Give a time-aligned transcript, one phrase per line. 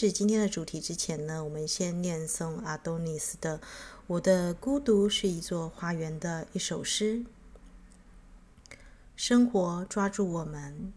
[0.00, 3.58] 是今天的主题之前呢，我们先念诵阿多尼斯的
[4.06, 7.22] 《我的孤独是一座花园》的一首诗。
[9.14, 10.94] 生活抓住我们，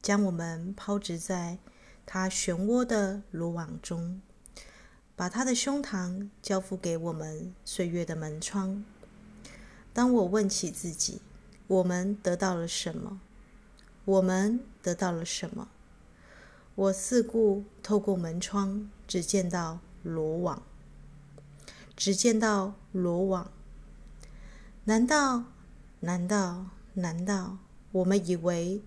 [0.00, 1.58] 将我们抛掷在
[2.06, 4.22] 它漩涡的罗网中，
[5.16, 8.84] 把它的胸膛交付给我们岁月的门窗。
[9.92, 11.20] 当我问起自己，
[11.66, 13.20] 我们得到了什么？
[14.04, 15.66] 我们得到了什么？
[16.76, 20.62] 我四顾透过门窗，只见到罗网，
[21.96, 23.50] 只见到罗网。
[24.84, 25.44] 难道？
[26.00, 26.66] 难道？
[26.94, 27.58] 难道
[27.92, 28.82] 我们以为，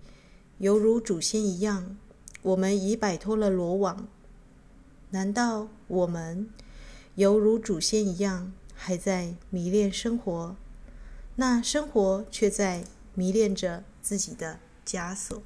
[0.58, 1.96] 犹如祖先一样，
[2.42, 4.06] 我们已摆脱了罗网？
[5.10, 6.50] 难道我们
[7.14, 10.56] 犹如祖先一样，还在迷恋生活？
[11.36, 15.42] 那生活却在迷恋着自己的枷锁。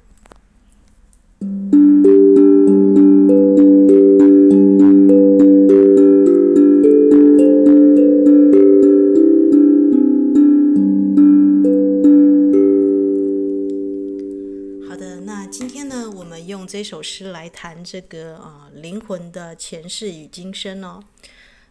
[16.73, 21.03] 这首诗来谈这个啊、灵魂的前世与今生哦。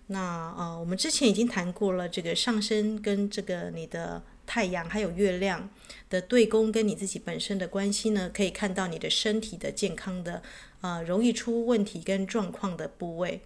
[0.06, 5.68] 那呃，我们之前已经谈过了，这个上升跟这个你的太阳还有月亮
[6.08, 10.40] 的对宫跟你自己本身的关系呢，可以看到你的身体的健康的
[10.80, 13.40] 啊容易出问题跟状况的部位。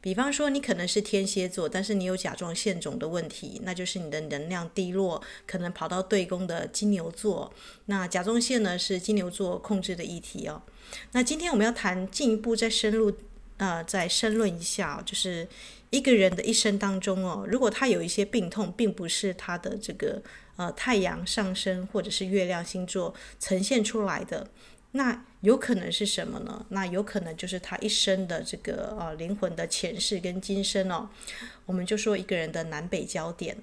[0.00, 7.52] 比方说，你可能是天蝎座，但是你有甲状腺肿的问题，那就是你的能量低落，可能跑到对宫的金牛座。
[7.86, 10.60] 那甲状腺呢，是金牛座控制的议题哦。
[11.12, 13.12] 那今天我们要谈进一步再深入，
[13.58, 15.46] 呃，再深论一下，就是
[15.90, 20.20] 一个人的一生当中哦，如果他有一些病痛，并不是他的这个
[20.56, 24.48] 呃太阳上升或者是月亮星座呈现出来的。
[24.92, 26.64] 那有可能是什么呢？
[26.68, 31.08] 那有可能就是他一生的这个呃灵魂的前世跟今生哦。
[31.66, 33.56] 我们就说一个人的南北焦点。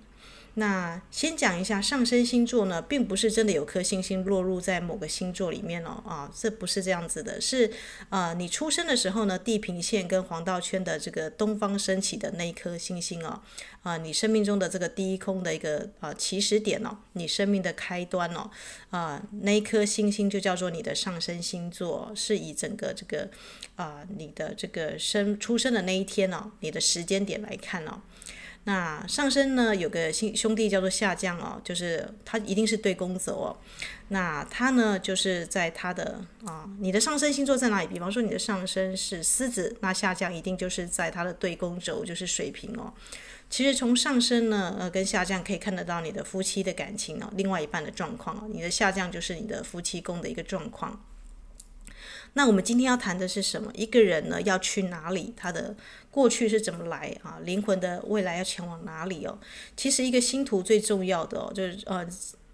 [0.56, 7.72] 那先讲一下上升星座呢，并不是真的有颗星星落入在某个星座里面哦，啊，这不是这样子的，是
[8.10, 13.42] 呃，你出生的时候呢，地平线跟黄道圈的这个东方升起的那一颗星星哦，
[13.84, 18.50] 啊，你生命中的这个第一空的一个啊起始点哦，你生命的开端哦，
[18.90, 23.30] 啊，那一颗星星就叫做你的上升星座，是以整个这个
[23.80, 28.02] 啊你的这个生出生的那一天哦，你的时间点来看哦。
[28.66, 33.58] 那上升呢，有个兄兄弟叫做下降哦，就是他一定是对宫走哦。
[34.10, 37.88] 那他呢，就是在他的啊，你的上升星座在哪里？
[37.88, 42.94] 比方说你的上升是狮子，那下降一定就是在他的对宫轴，就是水瓶哦。
[43.50, 48.50] 其实从上升呢，呃，跟下降可以看得到你的夫妻的感情哦，另外一半的状况哦。
[48.52, 51.02] 你的下降就是你的夫妻宫的一个状况。
[52.40, 53.70] 那我们今天要谈的是什么？
[53.76, 55.34] 一个人呢，要去哪里？
[55.36, 55.76] 他的
[56.10, 57.38] 过去是怎么来啊？
[57.44, 59.38] 灵魂的未来要前往哪里哦？
[59.76, 62.08] 其实一个星图最重要的哦，就是呃。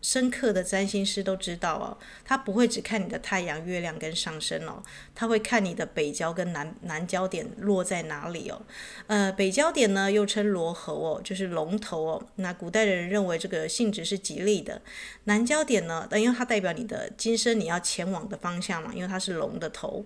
[0.05, 4.83] 深刻的占星师都知道哦，他不会只看你的太阳、月亮跟上升哦，
[5.15, 8.61] 他会看你的北焦跟南南焦点落在哪里哦。
[9.07, 12.23] 呃，北焦点呢又称罗喉哦，就是龙头哦。
[12.35, 14.79] 那古代的人认为这个性质是吉利的。
[15.23, 20.05] 南焦点呢，因为它代表你的今生你要前往的方向嘛，因为它是龙的头。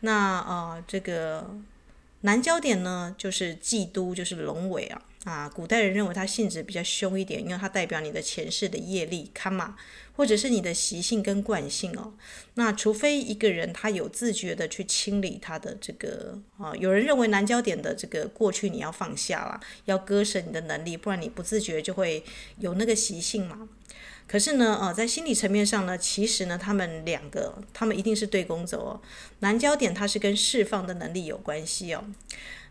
[0.00, 1.58] 那呃，这个
[2.20, 5.00] 南焦点呢，就是忌都，就是龙尾啊。
[5.24, 9.76] 啊，古代人认为它性质比较凶一点，因为它代表你的前世的业力、卡玛，
[10.16, 12.14] 或者是你的习性跟惯性哦。
[12.54, 22.24] 那除非一个人他有自觉的去清理他的这个啊，有人认为南焦点的这个过去你要放下了，要割舍你的能力，不然你不自觉就会
[22.58, 23.68] 有那个习性嘛。
[24.26, 29.02] 可是呢，呃，在心理层面上呢，其实呢，他们两个，他们一定是对宫走哦。
[29.40, 32.04] 南焦点它是跟释放的能力有关系哦。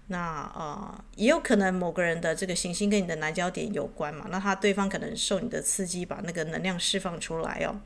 [0.09, 4.27] 那呃，也有可能某个人的这个行星跟你的南焦点有关嘛？
[4.29, 7.79] 那他对方可能受你的刺激，把那个能量释放出来哦。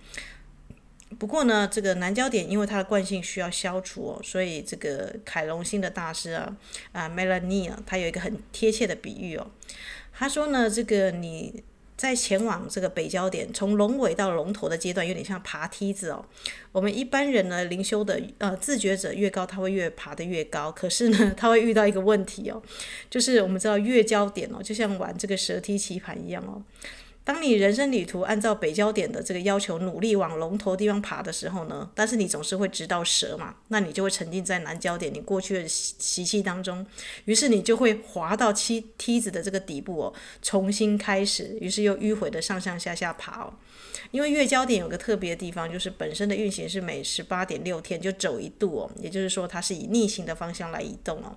[1.20, 6.58] 不过呢，这个南焦点因为它的惯性需要消除哦，所以这个凯龙星的大师啊
[6.92, 9.52] 啊，Melanie 啊，他有一个很贴切的比喻哦。
[10.12, 11.64] 他说呢，这个你。
[11.95, 16.25] 在前往这个北焦点，从龙尾到龙头的阶段，有点像爬梯子哦。
[16.72, 20.72] 我们一般人呢，灵修的呃自觉者越高，他会越爬得越高。
[20.72, 22.62] 可是呢， 他会遇到一个问题哦，
[23.10, 26.62] 就是我们知道越焦点哦，就像玩这个蛇梯棋盘一样哦。
[27.25, 36.86] 当你人生旅途按照北交点的这个要求努力往龙头地方爬的时候呢，但是你总是会直到蛇嘛，那你就会沉浸在南交点你过去的习习气当中，
[37.25, 43.54] 于是你就会滑到梯梯子的这个底部哦，重新开始，于是又迂回的上上下下爬哦。
[44.12, 51.36] 因为月焦点有个特别的地方，就是本身的运行是每十八点六天就走一度哦，也就是说它是以逆行的方向来移动哦。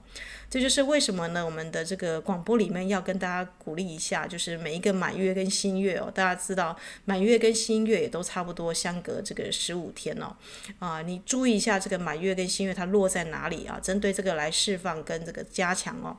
[0.50, 1.44] 这就是为什么呢？
[1.44, 10.36] 我们的这个广播里面要跟大家鼓励一下，就是每一个满月跟新月哦，大家知道满月跟新月也都差不多相隔这个十五天哦。
[10.78, 13.78] 啊，你注意一下这个满月跟新月它落在哪里啊？
[13.82, 16.16] 针对这个来释放跟这个加强哦。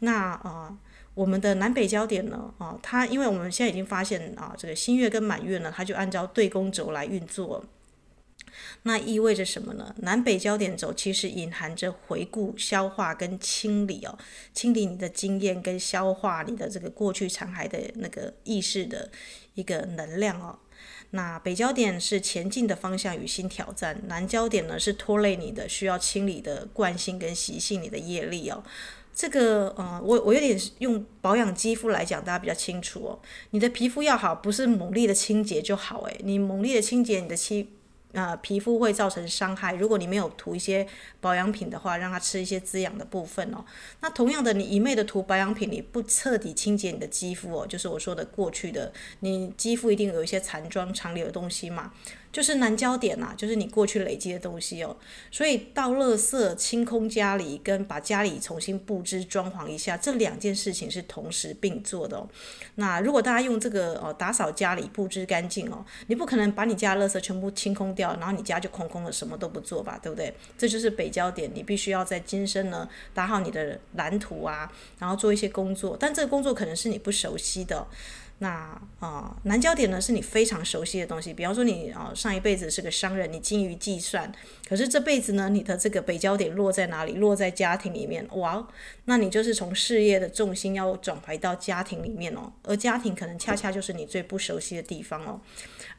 [0.00, 0.76] 那啊。
[1.14, 7.62] 我们的南北焦点呢，啊，它因为我们现在已经发现啊，这个新月跟满月呢，它就按照对宫轴来运作。
[8.82, 9.94] 那意味着什么呢？
[9.98, 14.18] 南北焦点轴其实隐含着回顾、消化跟清理哦，
[14.52, 19.10] 清理你的经验跟消化你的这个过去残骸的那个意识的
[19.54, 20.58] 一个能量哦。
[21.10, 28.62] 那北焦点是前进的方向与新挑战，南焦点呢是拖累你的需要清理的惯性跟习性，你的业力哦。
[29.12, 33.20] 这个，呃，我我有点用保养肌肤来讲，大家比较清楚哦。
[33.50, 37.68] 你的皮肤要好，不是猛烈的清洁就好，诶，你猛烈的清洁，你的肌。
[38.12, 39.74] 啊、皮肤会造成伤害。
[39.74, 40.86] 如果你没有涂一些
[41.20, 43.64] 保养品的话，让它吃一些滋养的部分哦。
[44.00, 51.92] 那同样的，你一昧的涂保养品，你不彻底清洁你的肌肤哦，就是我说的过去的，你肌肤一定有一些残妆残留的东西嘛。
[52.32, 54.96] 就是南交点呐、就是你过去累积的东西哦。
[55.30, 62.28] 所以倒垃圾、清空家里，跟把家里重新布置、装潢一下，这两件事情是同时并做的哦。
[62.76, 70.32] 那如果大家用这个哦，打扫家里、布置干净哦，你不可能把你家垃圾全部清空掉，然后你家就空空的，什么都不做吧，对不对？
[70.56, 77.86] 这就是北焦点，你必须要在今生呢打好你的蓝图啊，然后做一些工作，但这个工作可能是你不熟悉的。
[78.42, 84.32] 那啊、南焦点呢是你非常熟悉的东西，比方说你啊、上一辈子是个商人，你精于计算，
[84.66, 87.12] 可是这辈子呢，你的这个北焦点落在哪里？
[87.16, 88.66] 落在家庭里面，哇，
[89.04, 95.40] 那你就是从事业的重心要转回到家庭里面哦，而家庭可能恰恰就是你最不熟悉的地方哦。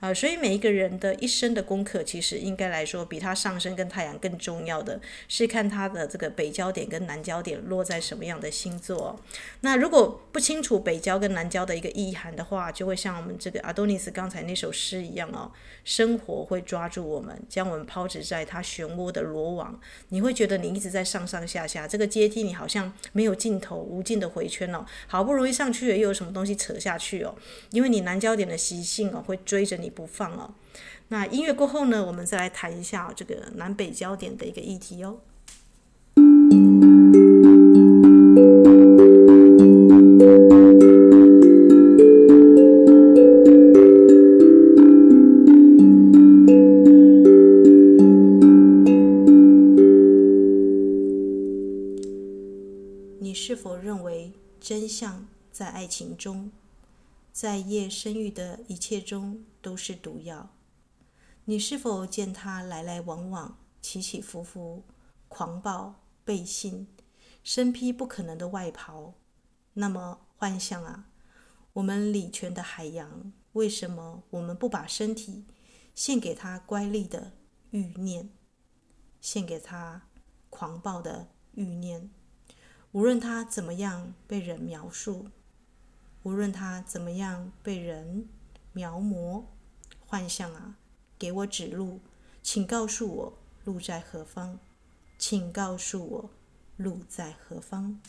[0.02, 9.20] 啊、所以每一个人的一生的功课，其实应该来说，比他上升跟太阳更重要的是看他的这个北焦点跟南焦点落在什么样的星座。
[9.60, 15.52] 那如果不清楚北交跟南交的一个意涵的话，就会像我们这个阿多尼斯刚才那首诗一样哦，
[15.86, 19.80] 生活会抓住我们，将我们抛掷在它漩涡的罗网。
[20.10, 27.36] 你会觉得你一直在上上下下，这个阶梯你好像没有尽头，无尽的回圈哦，好不容易上去了，又有什么东西扯下去哦，
[27.70, 29.91] 因为你南焦点的习性哦，会追着你。
[29.92, 30.56] 不放哦。
[31.10, 35.20] 那音乐过后呢，我们再来谈一下这个南北焦点的一个议题哦。
[53.20, 56.52] 你是否认为真相在爱情中？
[57.32, 60.50] 在夜生育的一切中都是毒药。
[61.46, 64.84] 你是否见他来来往往、起起伏伏、
[65.28, 66.88] 狂暴、背信、
[67.44, 69.14] 身披不可能的外袍？
[69.74, 71.10] 那么幻象啊，
[71.74, 75.46] 我们礼泉的海洋，为什么我们不把身体
[75.96, 77.32] 献给他乖戾的
[77.72, 78.30] 欲念，
[79.22, 80.10] 献给他
[80.50, 82.12] 狂暴的欲念？
[82.92, 85.30] 无论他怎么样被人描述。
[86.24, 88.28] 无论他怎么样被人
[88.74, 89.44] 描摹、
[90.06, 90.76] 幻象啊，
[91.18, 92.00] 给我指路，
[92.44, 94.60] 请告诉我路在何方，
[95.18, 96.30] 请告诉我
[96.78, 98.00] 路在何方。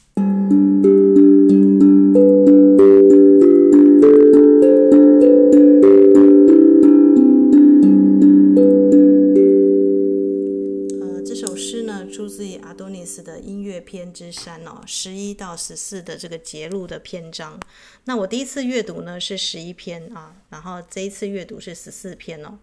[14.12, 17.58] 之三哦，十一到十四的这个节录的篇章。
[18.04, 22.58] 那我第一次阅读呢是十一篇啊，然后这一次阅读是十四篇哦。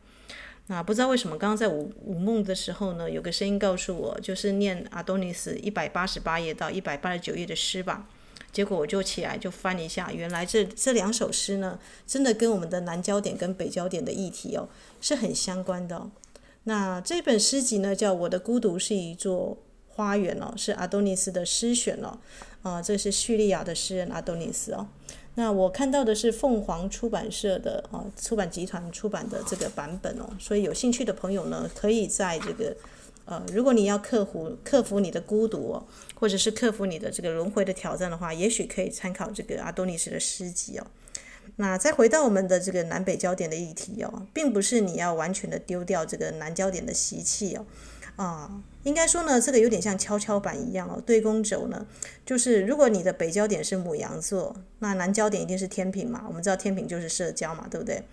[0.68, 8.08] 那不知道为什么，刚刚在午午梦的时候呢，有个声音告诉我，就是念阿多尼斯一百八十八页到一百八十九页的诗吧。
[8.52, 14.70] 结果我就起来就翻一下，原来这这两首诗呢，真的跟我们的南焦点跟北焦点的议题哦
[15.02, 16.10] 是很相关的。
[16.66, 19.58] 那这本诗集呢，叫《我的孤独是一座》。
[20.00, 22.18] 花园哦，是阿多尼斯的诗选哦，
[22.64, 24.88] 啊、这是叙利亚的诗人阿多尼斯哦。
[25.36, 32.74] 那我看到的是凤凰出版社的啊、出版集团出版的这个版本哦，所以有兴趣的朋友呢，可以在这个
[33.26, 35.84] 呃，如果你要克服克服你的孤独哦，
[36.16, 40.88] 或者是克服你的这个轮回的挑战的话，也许可以参考这个阿多尼斯的诗集哦。
[41.58, 47.66] 那再回到我们的这个南北焦点的议题哦，并不是你要完全的丢掉这个南焦点的习气哦，
[48.16, 48.62] 啊。
[48.84, 51.02] 应该说呢，这个有点像跷跷板一样哦。
[51.06, 51.86] 对宫轴呢，
[52.26, 56.24] 就是如果你的北焦点是母羊座，那南焦点一定是天平嘛。
[56.28, 58.04] 我们知道天平就是社交嘛，对不对？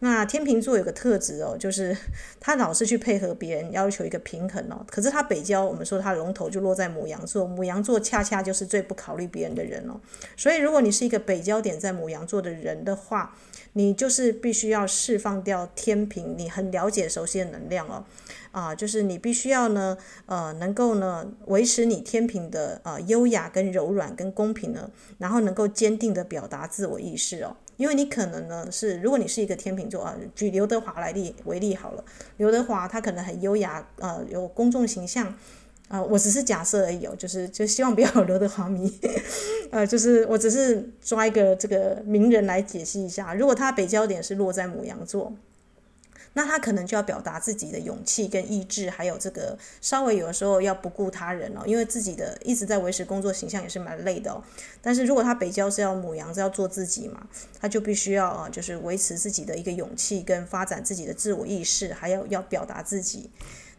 [0.00, 1.96] 那天平座有个特质哦，就是
[2.40, 4.84] 他老是去配合别人，要求一个平衡哦。
[4.90, 10.00] 可是他北交，我们说他龙头就落在母羊座，母羊座恰恰就是最不考虑别人的人哦。
[10.36, 13.36] 所以如果你是一个北焦点在母羊座的人的话，
[13.74, 18.04] 你就是必须要释放掉天平，你很了解熟悉的能量哦。
[18.52, 32.04] 啊，就是你必须要呢，呃，能够呢维持你天平的呃优雅跟柔软跟公平呢，然后能够坚定的表达自我意识哦，因为你可能呢是，如果你是一个天秤座啊，举刘德华来例为例好了，
[32.38, 35.34] 刘德华他可能很优雅，呃，有公众形象，
[35.88, 38.92] 呃，我只是假设而已哦，就是就希望不要有刘德华迷，
[39.70, 45.32] 呃，就是我只是抓一个这个名人来解析一下，如果他北焦点是落在牡羊座。
[46.36, 54.42] 那他可能就要表达自己的勇气跟意志，还有这个稍微有的时候要不顾他人哦，因为自己的一直在维持工作形象也是蛮累的哦。
[54.82, 57.24] 但是如果他北交是要母羊，是要做自己嘛，
[57.60, 63.30] 他就必须要啊，就是维持自己的一个勇气跟发展自己的自我意识，还要要表达自己。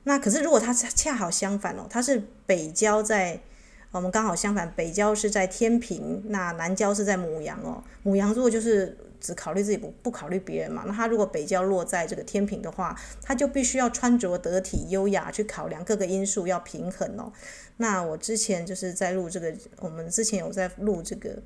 [0.04, 3.42] 那可是如果他恰好相反哦，他是北交在，
[3.92, 8.98] 我们刚好相反，北交是在天平，那南交是在母羊哦，母羊座就是。
[9.26, 10.84] 只考虑自己不不考虑别人嘛？
[10.86, 17.34] 那他如果北交落在这个天平的话，他就必须要穿着得体、优雅去考量各个因素，要平衡哦。
[17.78, 21.42] 那我之前就是在录这个，我们之前有在录这个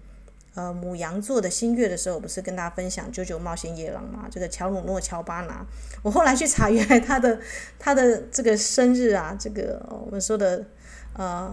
[0.56, 4.28] 呃母羊座的新月的时候，不是跟大家分享《九九冒险野狼》嘛？
[4.30, 5.66] 这个乔鲁诺乔巴拿，
[6.04, 7.40] 我后来去查，原来他的
[7.80, 10.66] 他的这个生日啊，这个我们说的
[11.14, 11.50] 呃。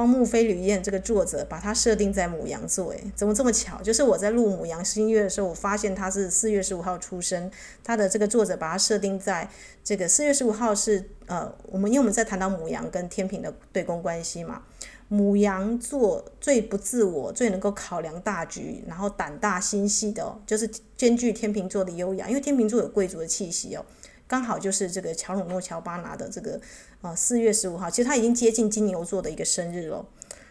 [0.00, 3.82] 荒木飞吕彦这个作者把它设定在牡羊座，诶，怎么这么巧？
[3.82, 7.50] 就是我在录牡羊新月的时候，我发现他是四月十五号出生，
[7.84, 9.46] 他的这个作者把它设定在
[9.84, 14.62] 这个四月十五号是呃，我们因为我们在谈到牡羊跟天秤的对宫关系嘛，
[15.10, 20.66] 牡羊座最不自我、最能够考量大局，然后胆大心细的，就是
[20.96, 23.84] 兼具天秤座的优雅，因为天秤座有贵族的气息哦。
[24.30, 26.60] 刚好就是这个乔鲁诺乔巴拿的这个
[27.00, 30.06] 啊四月十五号，其实他已经接近金牛座的一个生日了，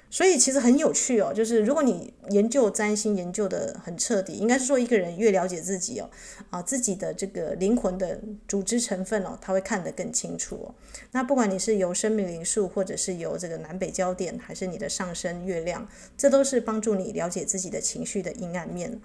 [0.09, 1.31] 所以其实很有趣哦。
[1.33, 6.09] 就是如果你研究占星研究得很彻底，应该是说一个人越了解自己哦，
[6.49, 8.19] 啊自己的这个灵魂的
[8.49, 10.75] 组织成分哦，他会看得更清楚哦。
[11.13, 18.99] 那不管你是由生命灵数，或者是由这个南北焦点，还是你的上升月亮，这都是帮助你了解自己的情绪的阴暗面。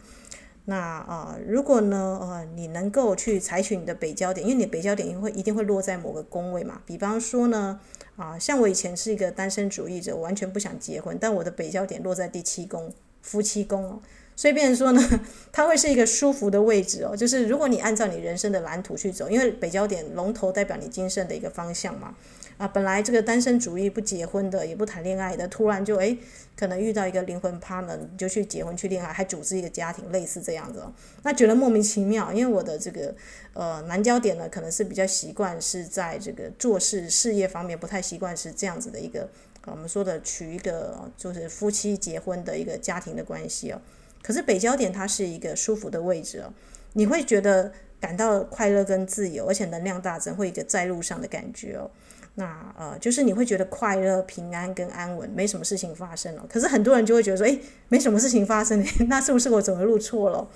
[0.66, 6.80] 那啊、如果呢，呃，你能够去采取你的北焦点，因为你北焦点会一定会落在某个宫位嘛。
[6.86, 7.78] 比方说呢，
[8.16, 12.90] 啊、像我以前是一个单身主义者，我完全不想结婚，但我的北焦点落在第七宫，
[13.20, 14.00] 夫妻宫哦，
[14.34, 15.20] 所以变成说呢，
[15.52, 17.14] 它会是一个舒服的位置哦。
[17.14, 22.14] 就是如果你按照你人生的蓝图去走，因为北焦点龙头代表你今生的一个方向嘛。
[22.56, 26.16] 啊，本来这个单身主义不结婚的，也不谈恋爱的，突然就诶，
[26.56, 30.92] 可能遇到一个灵魂 partner，你就去结婚去恋爱，还组织一个家庭，类似这样子哦。
[31.24, 33.14] 那觉得莫名其妙，因为我的这个
[33.54, 39.28] 呃南焦点呢，可能是比较习惯是在这个做事事业方面，不太习惯是这样子的一个
[39.66, 43.80] 我们说的娶一个就是夫妻结婚的一个家庭的关系哦。
[44.22, 46.52] 可是北焦点它是一个舒服的位置哦，
[46.92, 51.90] 你会觉得感到快乐跟自由，而且能量大增，会一个在路上的感觉哦。
[52.36, 56.44] 那呃，就是你会觉得快乐、平安跟安稳，没什么事情发生了。
[56.48, 60.48] 可是很多人就会觉得说，诶，没什么事情发生， 那是不是我走的路错了？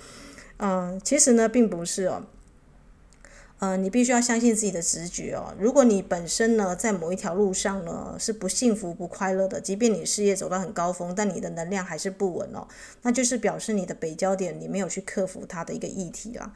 [0.57, 2.23] 嗯、其实呢，并不是哦。
[3.59, 5.53] 呃，你必须要相信自己的直觉哦。
[5.59, 12.67] 如果你本身呢，在某一条路上呢，是不幸福、不快乐的，即便你事业走到很高峰，但你的能量还是不稳哦，
[13.01, 16.53] 那就是表示你的北焦点你没有去克服它的一个议题啦。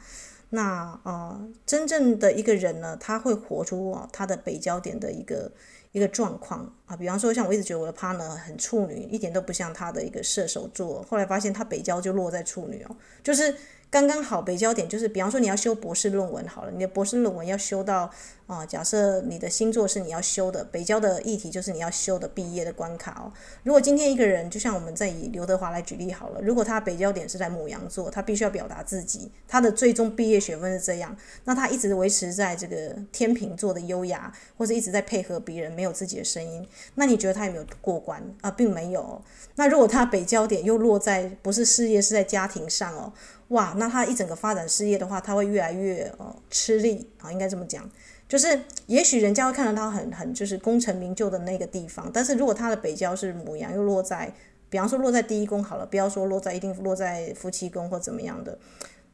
[0.54, 5.52] 那呃，真正的一个人呢，他会活出啊他的北交点的一个
[5.92, 6.96] 一个状况啊。
[6.96, 11.02] 比方说，像我一直觉得我的 partner 很处女，一点都不像他的一个射手座。
[11.02, 13.54] 后来发现他北交就落在处女哦，就是。
[13.94, 18.10] 刚刚好，北焦点就是，比方说你要修博士论文好了，你的博士论文要修到
[18.48, 23.32] 啊、假设你的星座是你要修的，北交的议题就是你要修的毕业的关卡哦。
[23.62, 39.22] 如果今天一个人，就像我们在以刘德华来举例好了，如果他北焦点是在牡羊座，他必须要表达自己，他的最终毕业学分是这样，那他一直维持在这个天秤座的优雅，或者一直在配合别人，没有自己的声音，那你觉得他有没有过关啊、并没有。
[39.54, 43.12] 那如果他北焦点又落在不是事业，是在家庭上哦。
[43.48, 47.88] 哇，那他一整个发展事业的话，他会越来越呃吃力啊，应该这么讲，
[48.28, 54.32] 就是也许人家会看到他很很就是功成名就的那个地方，但是如果他的北郊是母羊又落在
[54.70, 58.58] 比方说落在第一宫好了，不要说落在一定落在夫妻宫或怎么样的，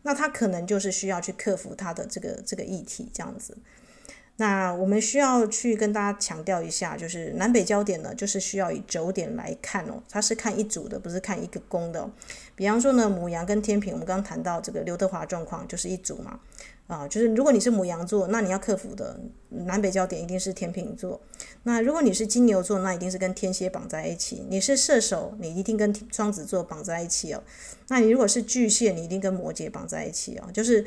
[0.02, 3.56] 那他可能就是需要去克服他的这个这个议题这样子。
[4.40, 12.10] 那我们需要去跟大家强调一下，就是南北焦点呢，就是需要以轴点来看哦，它是看一组的，不是看一个宫的。
[12.56, 16.40] 比方说呢，母羊跟天秤，我们刚刚谈到这个刘德华状况，就是一组嘛，
[16.86, 19.20] 啊，就是如果你是母羊座，那你要克服的
[19.50, 21.20] 南北焦点一定是天秤座；
[21.64, 27.42] 那如果你是金牛座，那一定是跟天蝎绑在一起；你是射手，你一定跟双子座绑在一起哦。
[27.88, 30.48] 那你如果是巨蟹，你一定跟摩羯绑在一起哦。
[30.50, 30.82] 就是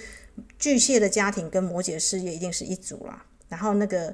[0.57, 3.23] 巨蟹的家庭跟摩羯事业一定是一组啦。
[3.53, 4.11] 然后那个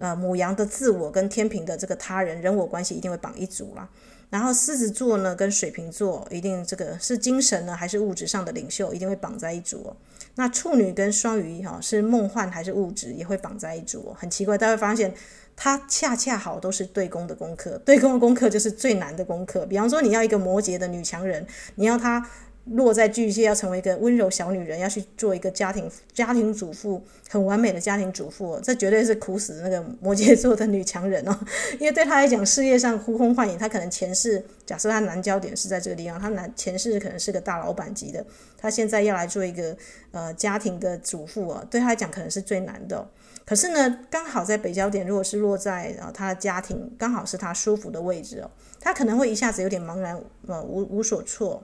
[0.00, 3.88] 呃母羊的自我跟天秤的这个他人人我关系一定会绑一组啦。
[4.30, 9.96] 然后狮子座呢跟水瓶座一定这个是精神呢还是物质上的领袖一定会绑在一组哦。
[10.34, 14.16] 那处女跟双鱼哈是梦幻还是物质也会绑在一组哦。
[14.18, 15.14] 很奇怪，大家会发现
[15.54, 19.64] 它恰恰好都是对宫的功课，对宫的功课就是最难的功课。
[19.66, 22.28] 比方说你要一个摩羯的女强人，你要她。
[22.66, 31.38] 落在巨蟹，要成为一个温柔小女人，要去做一个家庭家庭主妇，很完美的家庭主妇，这绝对是苦死那个摩羯座的女强人哦。
[31.78, 38.24] 因为对她来讲，事业上呼风唤雨，她可能前世假设她男焦点是在这个地方，她男前世可能是个大老板级的，
[38.56, 39.76] 她现在要来做一个
[40.12, 43.06] 呃家庭的主妇哦，对她来讲可能是最难的。
[43.44, 51.62] 可是呢，刚好在北焦点，如果是落在呃她的家庭，刚好是她舒服的位置哦，她可能会一下子有点茫然呃无无所措。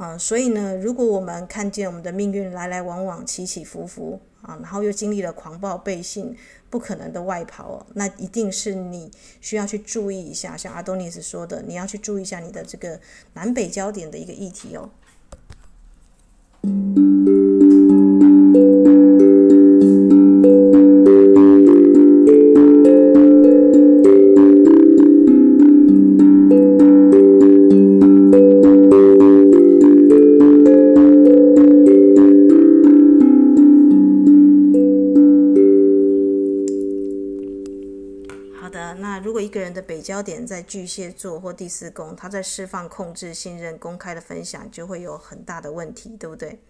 [0.00, 6.34] 啊，所以呢，如果我们看见我们的命运来来往往、起起伏伏啊，然后又经历了狂暴、背信、
[6.70, 9.10] 不可能的外跑，那一定是你
[9.42, 12.98] 需要去注意一下，像阿多尼斯说的，你要去注意一下你的这个
[13.34, 14.88] 南北焦点的一个议题哦。
[40.00, 46.60] 焦点在巨蟹座或第四宫，他在释放、控制、信任、公开的分享，就会有很大的问题，对不对？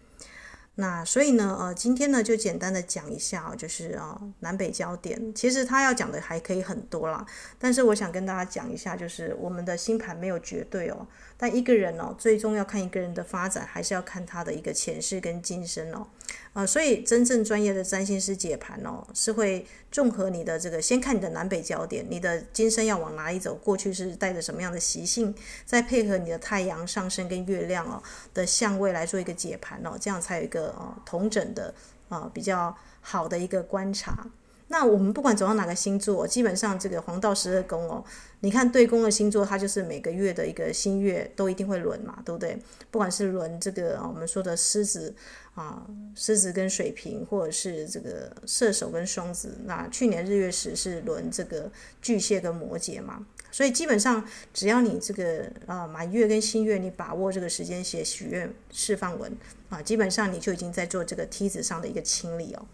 [0.76, 7.26] 那所以呢，呃，今天呢就简单的讲一下，就是啊，南北焦点，其实他要讲的还可以很多啦，
[7.58, 16.06] 但是我想跟大家讲一下，就是我们的星盘没有绝对哦，但一个人哦，最终要看一个人的发展，还是要看他的一个前世跟今生哦。
[16.52, 25.34] 啊、所以真正专业的占星师解盘哦，是会综合你的这个，先看你的南北焦点，你的今生要往哪里走，过去是带着什么样的习性，
[25.64, 28.02] 再配合你的太阳上升跟月亮哦
[28.34, 31.72] 的相位来做一个解盘哦，这样才有一个哦同整的
[32.08, 34.26] 啊、比较好的一个观察。
[34.72, 38.04] 那我们不管走到哪个星座，基本上这个黄道十二宫哦，
[38.40, 42.58] 你看对宫的星座，它就是每个月的一个新月都一定会轮嘛，对不对？
[42.90, 45.14] 不管是轮这个我们说的狮子。
[45.56, 59.30] 啊，狮子跟水瓶，或者是这个射手跟双子，那去年日月食是轮这个巨蟹跟摩羯嘛，所以基本上只要你这个啊满月跟新月，你把握这个时间写许愿释放文
[59.68, 62.64] 啊，基本上你就已经在做这个梯子上的一个清理哦。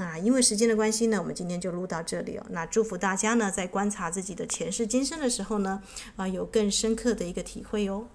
[0.00, 2.46] 那因为时间的关系呢，我们今天就录到这里哦。
[2.48, 5.82] 那祝福大家呢，在观察自己的前世今生的时候呢，
[6.16, 8.06] 啊，有更深刻的一个体会哦。